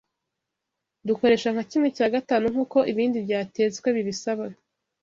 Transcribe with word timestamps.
Dukoresha 1.07 1.49
nka 1.53 1.63
kimwe 1.69 1.89
cya 1.97 2.07
gatanu 2.15 2.45
nk’uko 2.53 2.77
ibindi 2.91 3.17
byatetswe 3.25 3.87
bibisaba. 3.95 4.43